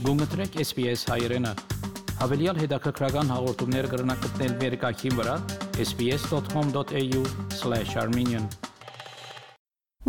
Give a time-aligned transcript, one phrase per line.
[0.00, 1.50] Գումտրեք SPS հայրենը։
[2.20, 5.34] Հավելյալ հետաքրքրական հաղորդումներ կգրնակցնել վերկայքին վրա
[5.84, 8.46] sps.com.au/armenian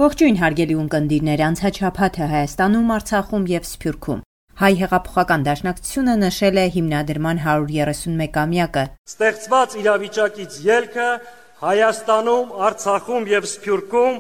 [0.04, 4.24] Ողջույն հարգելի ունկնդիրներ, անցաչափաթը Հայաստանում, Արցախում եւ Սփյուռքում։
[4.64, 11.12] Հայ հեղափոխական դաշնակցությունը նշել է հիմնադրման 131-ամյակը։ Ստեղծված իրավիճակից ելքը
[11.68, 14.16] Հայաստանում, Արցախում եւ Սփյուռքում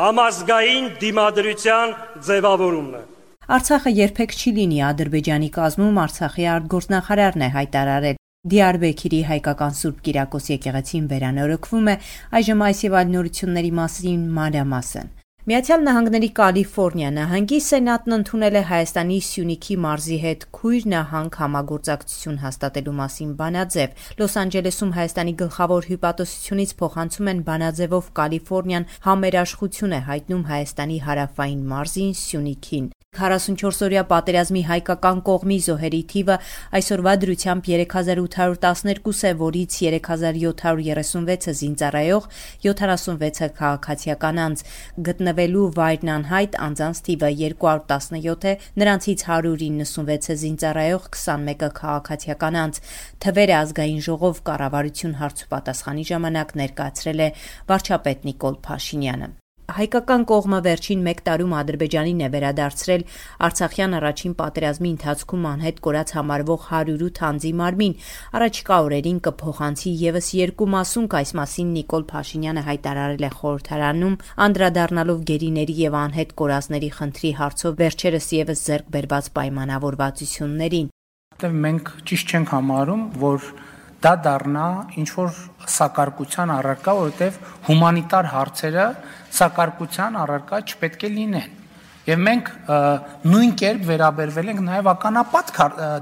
[0.00, 1.88] համազգային դիմադրության
[2.24, 3.19] ձևավորումն է։
[3.50, 8.18] Արցախը երբեք չի լինի Ադրբեջանի կազմում Արցախի արտգործնախարարն է հայտարարել։
[8.52, 11.94] Դիարբեքիրի հայկական Սուրբ Կիրակոս եկեղեցին վերանորոգվում է
[12.40, 15.10] այժմ այս եւ այլ նորությունների մասին մանրամասն։
[15.50, 22.96] Միացյալ Նահանգների Կալիֆոռնիա նահանգի սենատն ընդունել է Հայաստանի Սյունիքի մարզի հետ քույր նահանգ համագործակցություն հաստատելու
[23.00, 31.04] մասին բանաձև։ Լոս Անջելեսում Հայաստանի գլխավոր հյուպատոսությունից փոխանցում են բանաձևով Կալիֆոռնիան համերաշխություն է հայտնում Հայաստանի
[31.10, 36.36] հարավային մարզին Սյունիքին։ 44-օրյա պատերազմի հայկական կողմի զոհերի թիվը
[36.78, 42.28] այսօրվա դրությամբ 3812 է, որից 3736-ը զինծառայող,
[42.66, 44.64] 76-ը քաղաքացիական անձ,
[45.10, 52.82] գտնվելու վայրն անհայտ անձանց թիվը 217 է, նրանցից 196-ը զինծառայող, 21-ը քաղաքացիական անձ։
[53.26, 57.30] Թվերը ազգային ժողով կառավարություն հարցուպատասխանի ժամանակ ներկայացրել է
[57.74, 59.32] վարչապետ Նիկոլ Փաշինյանը։
[59.70, 63.02] Հայկական կողմը վերջին 1 տարում Ադրբեջանին է վերադարձրել
[63.46, 67.94] Արցախյան առաջին պատերազմի ընթացքում անհետ կորած համարվող 108 անձի մարմին։
[68.40, 75.76] Առաջիկա օրերին կփոխանցի եւս երկու մասունք, այս մասին Նիկոլ Փաշինյանը հայտարարել է խորհրդարանում, անդրադառնալով գերիների
[75.86, 80.90] եւ անհետ կորածների խնդրի հարցով վերջերս եւս ձեռք բերված պայմանավորվածություններին։
[81.40, 83.44] Մենք ճիշտ չենք համարում, որ
[84.00, 84.66] դա դառնա
[85.00, 85.32] ինչ որ
[85.74, 88.86] սակարկության առարկա, որովհետև հումանիտար հարցերը
[89.40, 91.58] սակարկության առարկա չպետք է լինեն։
[92.08, 92.48] Եվ մենք
[93.30, 95.52] նույն կերպ վերաբերվել ենք նաև ականապատ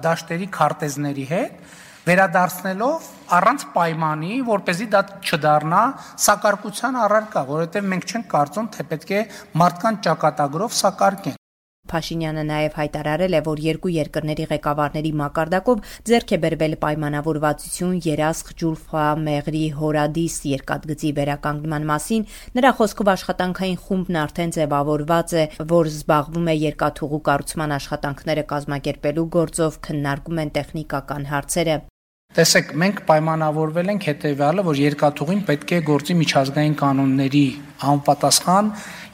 [0.05, 1.57] դաշտերի քարտեզների հետ,
[2.09, 5.83] վերադարձնելով առանց պայմանի, որ เป զի դա չդառնա
[6.29, 9.21] սակարկության առարկա, որովհետև մենք չենք կարծում, թե պետք է
[9.63, 11.37] մարդկան ճակատագրով սակարկեն։
[11.93, 19.05] Փաշինյանը նաև հայտարարել է, որ երկու երկրների ղեկավարների մակարդակով ձեռք է բերվել պայմանավորվածություն երասխ Ջուլֆա
[19.29, 22.27] Մեղրի Հորադիս երկաթգծի վերականգնման մասին։
[22.59, 25.45] Նրա խոսքով աշխատանքային խումբն արդեն ձևավորված է,
[25.75, 31.79] որ զբաղվում է երկաթուղու կառուցման աշխատանքները կազմակերպելու գործով, քննարկում են տեխնիկական հարցերը։
[32.37, 37.45] Տեսեք, մենք պայմանավորվել ենք հետեւյալը, որ երկաթուղին պետք է գործի միջազգային կանոնների
[37.85, 38.69] համապատասխան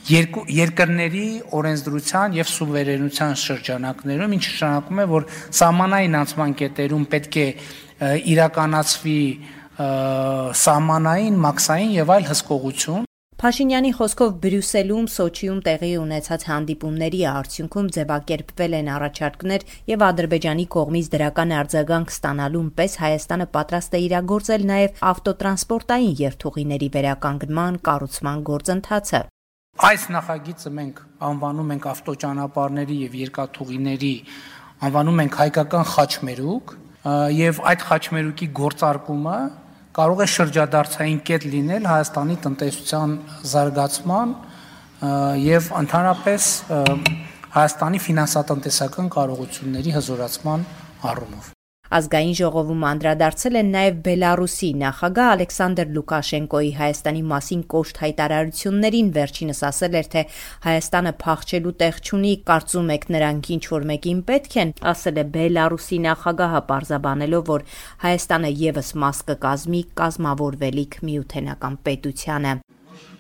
[0.09, 1.27] երկու երկրների
[1.59, 5.27] օրենսդրության եւ սուվերենության շրջանակներում, ինչը նշանակում է, որ
[5.61, 7.49] սահմանային անցման կետերում պետք է
[8.35, 9.23] իրականացվի
[10.65, 13.11] սահմանային, մաքսային եւ այլ հսկողություն
[13.45, 21.53] Փաշինյանի խոսքով Բրյուսելում, Սոչիում տեղի ունեցած հանդիպումների արդյունքում ձևակերպվել են առաջարկներ եւ Ադրբեջանի կողմից դրական
[21.59, 29.25] արձագանք ստանալուն պես Հայաստանը պատրաստ է իրագործել նաեւ ավտոտրանսպորտային երթուղիների վերականգնման, կառուցման գործընթացը։
[29.75, 34.11] Այս նախագիծը մենք անվանում ենք ավտոճանապարհների եւ երկաթուղիների
[34.87, 36.75] անվանում ենք հայկական խաչմերուկ
[37.35, 39.39] եւ այդ խաչմերուկի գործարկումը
[39.99, 43.17] կարող է շրջադարձային կետ լինել Հայաստանի տնտեսության
[43.55, 44.37] զարգացման
[45.43, 46.49] եւ ընդհանրապես
[47.59, 50.71] Հայաստանի ֆինանսատնտեսական կարողությունների հզորացման
[51.11, 51.54] առումով
[51.93, 59.99] Ազգային ժողովում անդրադարձել են նաև Բելարուսի նախագահ Ալեքսանդր Լուկաշենկոյի Հայաստանի մասին կոշտ հայտարարություններին վերջինս ասել
[60.01, 60.23] էր, թե
[60.65, 65.99] Հայաստանը փախչելու տեղ չունի, կարծում եք նրանք ինչ որ մեկին պետք են, ասել է Բելարուսի
[66.09, 67.67] նախագահը պարզաբանելով, որ
[68.05, 72.55] Հայաստանը եւս մաս կկազմի կազմավորվելիք միութենական պետությանը։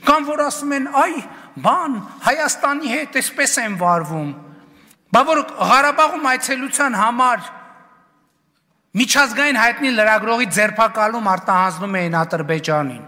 [0.08, 1.12] Կամ որ ասում են, այ,
[1.64, 4.32] բան, Հայաստանի հետ էսպես են վարվում։
[5.14, 7.44] Բա որ Ղարաբաղում այցելության համար
[8.94, 13.02] միջազգային հայտնի լրագրողի ձերբակալում արտահանձնում էին Ադրբեջանին։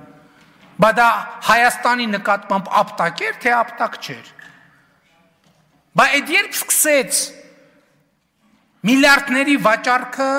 [0.83, 1.09] Բա դա
[1.47, 4.33] Հայաստանի նկատմամբ ապտակ էր, թե ապտակ չէր։
[5.97, 7.23] Բա այդ երբ սկսեց
[8.91, 10.31] միլիարդների վաճառքը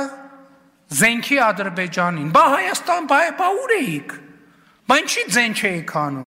[1.00, 4.18] զենքի Ադրբեջանին։ Բա Հայաստան, բա, բա ուր էիք։
[4.88, 6.26] Բա ինչի ձեն չէիք անում։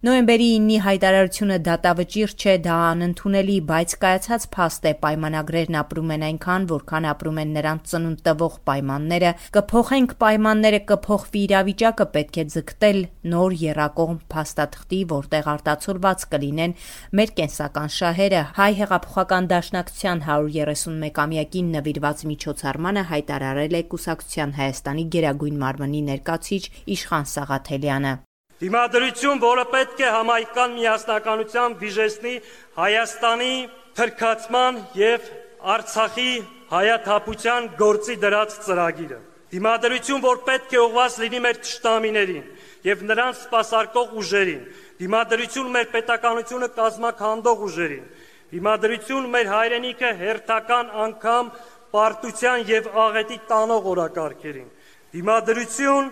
[0.00, 4.92] Նոյեմբերի 9-ի հայտարարությունը դատավճիռ չէ, դա անընդունելի, բայց կայացած փաստ է.
[5.02, 12.06] պայմանագրերն ապրում են այնքան, որքան ապրում են նրանց ծնունդ տվող պայմանները, կփոխենք պայմանները, կփոխվի իրավիճակը,
[12.16, 13.02] պետք է ձգտել
[13.34, 16.74] նոր երակողմ փաստաթղթի, որտեղ արտացոլված կլինեն
[17.20, 26.02] մեր կենսական շահերը։ Հայ հեղափոխական դաշնակցության 131-ամյակին նվիրված միջոցառմանը հայտարարել է Կուսակցության Հայաստանի Գերագույն մարմնի
[26.08, 26.64] ներկայացիչ
[26.96, 28.16] Իշխան Սաղաթելյանը։
[28.60, 32.32] Դիմադրություն, որը պետք է համայնքան միասնականության վիժեսնի
[32.76, 33.54] Հայաստանի
[33.96, 35.30] փրկացման եւ
[35.74, 36.32] Արցախի
[36.70, 39.18] հայաթափության գործի դրած ծրագիրը։
[39.50, 42.44] Դիմադրություն, որ պետք է ուղված լինի մեր ճշտամիներին
[42.86, 44.60] եւ նրանց սպասարկող ուժերին։
[45.00, 48.04] Դիմադրություն մեր պետականությունը կազմակերպող ուժերին։
[48.50, 51.50] Դիմադրություն մեր հայրենիքը հերթական անգամ
[51.96, 54.68] պարտության եւ աղետի տանող օրակարգերին։
[55.16, 56.10] Դիմադրություն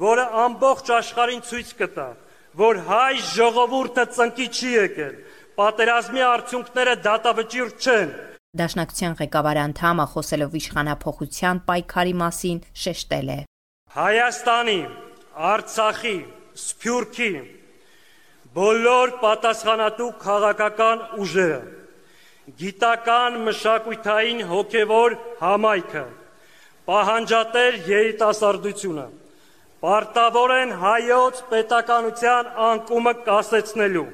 [0.00, 2.06] որը ամբողջ աշխարհին ցույց կտա,
[2.58, 5.14] որ հայ ժողովուրդը ծնկի չի եկել,
[5.58, 8.10] պատերազմի արդյունքները դատավճիռ չեն։
[8.58, 13.38] Դաշնակցության ղեկավար անդամը խոսելով իշխանապողության պայքարի մասին շեշտել է.
[13.94, 14.80] Հայաստանի,
[15.54, 16.18] Արցախի,
[16.64, 17.30] Սփյուռքի
[18.54, 21.62] բոլոր պատասխանատու քաղաքական ուժերը
[22.60, 26.02] գիտական, մշակութային, հոգևոր համայնքը,
[26.86, 29.06] պահանջատեր երիտասարդությունը
[29.84, 34.04] պարտավոր են հայոց պետականության անկումը կասեցնելու,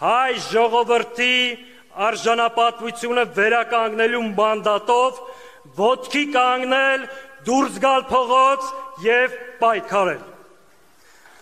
[0.00, 1.34] հայ ժողովրդի
[2.06, 5.20] արժանապատվությունը վերականգնելու մանդատով
[5.76, 7.04] ոտքի կանգնել,
[7.46, 8.66] դուրս գալ փողոց
[9.04, 10.24] եւ պայքարել։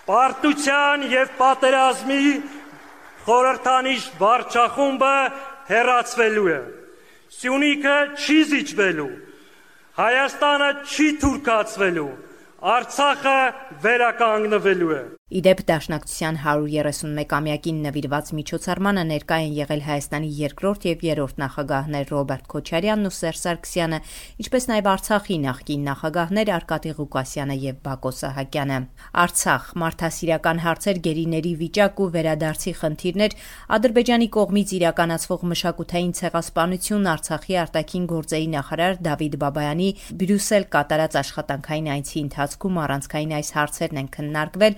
[0.05, 2.20] Պարտության եւ պատերազմի
[3.25, 5.17] խորհրդանիշ վարչախումբը
[5.72, 6.60] հերացվելու է։
[7.38, 9.10] Սյունիքը չի զիջվելու։
[10.05, 12.08] Հայաստանը չի թուրքացվելու։
[12.64, 13.38] Արցախը
[13.82, 15.00] վերականգնվելու է։
[15.34, 23.08] Իդեպ Դաշնակցության 131-ամյակին նվիրված միջոցառմանը ներկա են եղել Հայաստանի երկրորդ եւ երրորդ նախագահներ Ռոբերտ Քոչարյանն
[23.08, 23.98] ու Սերժ Սարգսյանը,
[24.44, 28.78] ինչպես նաեւ Արցախի նախկին նախագահներ Արկադի Ղուկասյանը եւ Բակո Սահակյանը։
[29.25, 33.36] Արցախ մարդասիրական հարցեր, գերիների վիճակ ու վերադարձի խնդիրներ
[33.75, 39.90] Ադրբեջանի կողմից իրականացվող մշակութային ցեղասպանություն Արցախի արտաքին գործերի նախարար Դավիթ Բաբայանի
[40.22, 44.75] Բրյուսել կատարած աշխատանքային այցի ընթացքում առանցքային այս հարցերն են քննարկվել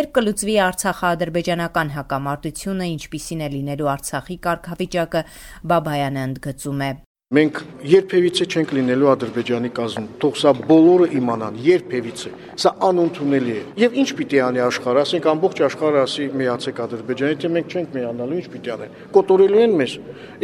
[0.00, 5.22] Երբ կլուծվի Արցախա-ադրբեջանական հակամարտությունը, ինչպիսին է լինելու Արցախի կարգավիճակը,
[5.72, 6.88] Բաբայանը ընդգծում է.
[7.36, 7.60] Մենք
[7.90, 14.08] երբևիցե չենք լինելու Ադրբեջանի կազմում։ Թող սա բոլորը իմանան, երբևիցե։ Սա անընդունելի է։ Եւ ինչ
[14.22, 18.76] պիտի անի աշխարհը, ասենք ամբողջ աշխարհը ասի միացեք Ադրբեջանի, թե մենք չենք միանալու, ինչ պիտի
[18.80, 19.96] անեն։ Կոտորելու են մեզ։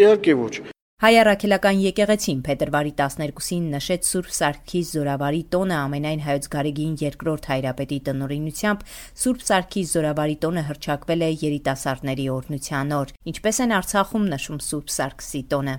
[0.04, 6.94] Իհարկե ոչ։ Հայ առաքելական եկեղեցին փետրվարի 12-ին նշեց Սուրբ Սարգիս Զորավարի տոնը ամենայն հայոց Գարեգին
[7.02, 8.86] երկրորդ հայրապետի տնօրինությամբ
[9.22, 15.42] Սուրբ Սարգիս Զորավարի տոնը հրճակվել է երիտասարդների օրհնության օր։ Ինչպես են Արցախում նշում Սուրբ Սարգսի
[15.52, 15.76] տոնը։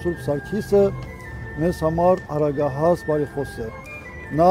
[0.00, 0.82] Սուրբ Սարգիսը
[1.60, 3.70] մեզ համար արագահաս բարեխոս է։
[4.40, 4.50] Նա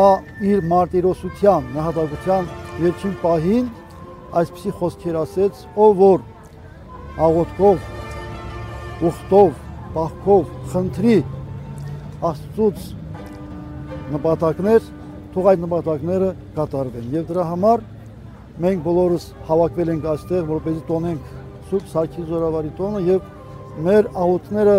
[0.53, 2.55] իր մարտիրոսության, նահատակության
[2.85, 3.75] վերջին պահին
[4.45, 6.25] այսպիսի խոսքեր ասեց, ով որ
[7.25, 7.93] աղոթքով,
[9.09, 9.64] ուխտով
[9.95, 11.17] պահքով խնդրի
[12.29, 12.85] Աստծուց
[14.15, 14.89] նպատակներ,
[15.35, 17.85] թող այդ նպատակները կատարվեն։ Եվ դրա համար
[18.65, 21.31] մենք բոլորս հավաքվել ենք այստեղ, որպեսզի տոնենք
[21.71, 23.33] Սուրբ Սարգիս Զորավարի տոնը եւ
[23.87, 24.77] մեր աղոթները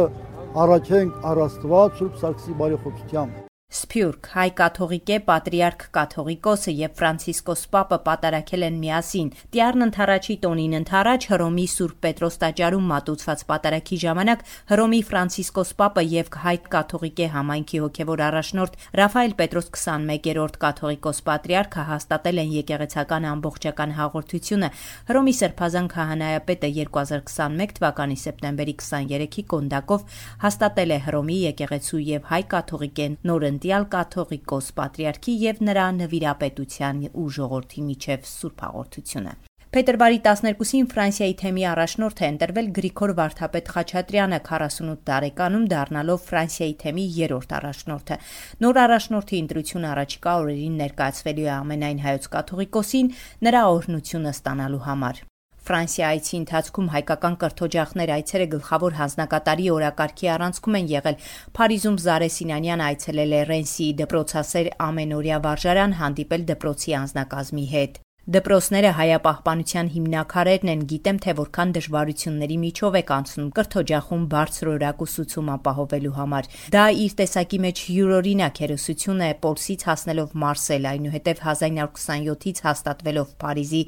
[0.67, 4.27] առաքենք առ Աստված Սուրբ Սարգսի բարեխոսությամբ։ Սփյուռք.
[4.31, 11.65] Հայ կաթողիկե պատրիարք կաթողիկոսը եւ Ֆրանցիսկոս Պապը պատարակել են միասին։ Տիարն ընթարաչի տոնին ընթարաչ Հռոմի
[11.73, 18.79] Սուրբ Պետրոս տաճարում մատուցված պատարակի ժամանակ Հռոմի Ֆրանցիսկոս Պապը եւ հայ կաթողիկե համայնքի հոգեվոր առաջնորդ
[19.03, 24.71] Ռաֆայել Պետրոս 21-րդ կաթողիկոս պատրիարքը հաստատել են եկեղեցական ամբողջական հաղորդությունը
[25.11, 33.21] Հռոմի Սրբազան քահանայապետը 2021 թվականի սեպտեմբերի 23-ի կոնդակով հաստատել է Հռոմի եկեղեցու եւ հայ կաթողիկեն
[33.27, 39.31] նոր Ծննդյալ կաթողիկոս պատրիարքի եւ նրա նվիրապետության ու ժողովրդի միջև Սուրբ հաղորդությունը։
[39.77, 47.07] Փետրվարի 12-ին Ֆրանսիայի թեմի առաջնորդ է ընտրվել Գրիգոր Վարդապետ Խաչատրյանը 48 տարեկանում դառնալով Ֆրանսիայի թեմի
[47.21, 48.19] երրորդ առաջնորդը։
[48.67, 53.11] Նոր առաջնորդի ընտրությունը առաջիկա օրերին ներկայացվելու է ամենայն հայոց կաթողիկոսին
[53.49, 55.25] նրա օրհնությունը ստանալու համար։
[55.67, 61.21] Ֆրանսիայցի ընթացքում հայկական կրթօջախներ այցերը գլխավոր հանձնակատարի օրակարգի առանցքում են եղել։
[61.59, 69.89] Փարիզում Զարե Սինանյան այցելել է Ռենսի դպրոցասեր ամենօրյա վարժարան հանդիպել դպրոցի անձնակազմի հետ։ Դպրոցները հայապահպանության
[69.95, 76.87] հիմնակարերն են, գիտեմ թե որքան դժվարությունների միջով եք անցնում կրթօջախում բարձրորակ ուսուցում ապահովելու համար։ Դա
[77.07, 83.83] իր տեսակի մեջ յուրօրինակ հերոսություն է Պոլսից հասնելով Մարսել, այնուհետև 1927-ից հաստատվելով Փարիզի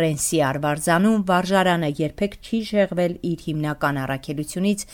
[0.00, 4.86] Ռենսի արվարձանում վարժարանը երբեք չի շեղվել իր հիմնական առաքելությունից,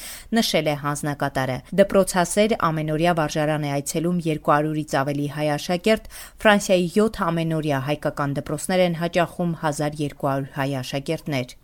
[0.43, 6.13] նշել է հանձնակատարը։ Դպրոցասեր ամենօրյա վարժարան է այցելում 200-ից ավելի հայ աշակերտ,
[6.43, 11.57] Ֆրանսիայի 7 ամենօրյա հայկական դպրոցներ են հաճախում 1200 հայ աշակերտներ։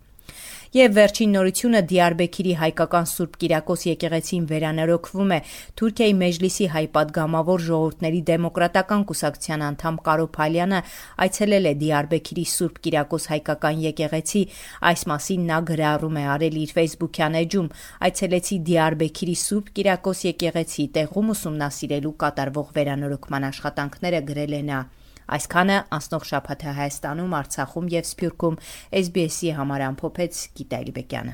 [0.75, 5.37] Եվ վերջին նորությունը Դիարբեքիրի հայկական Սուրբ Կիրակոս եկեղեցին վերանորոգվում է
[5.79, 10.81] Թուրքիայի Մեջլիսի հայ падգամավոր ժողովուրդների դեմոկրատական կուսակցության անդամ Կարո Փալյանը
[11.27, 14.43] այցելել է Դիարբեքիրի Սուրբ Կիրակոս հայկական եկեղեցի,
[14.91, 17.71] այս մասին նա գրառում է արել իր Facebook-յան էջում.
[18.09, 24.83] այցելեցի Դիարբեքիրի Սուրբ Կիրակոս եկեղեցի, տեղում ուսումնասիրելու կատարվող վերանորոգման աշխատանքները գրել է նա։
[25.25, 28.59] Այսքանը անցնող շաբաթը Հայաստանում, Արցախում եւ Սփյուռքում
[29.01, 31.33] SBS-ի համար ամփոփեց Գիտա Իլբեկյանը։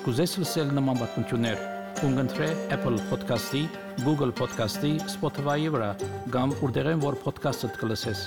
[0.00, 1.64] Կուզես լսել նման բանություններ,
[2.00, 2.46] կընտրե
[2.76, 3.64] Apple Podcast-ի,
[4.06, 5.90] Google Podcast-ի, Spotify-ի վրա,
[6.32, 8.22] կամ որտեղեն որ podcast-ը դուք լսես։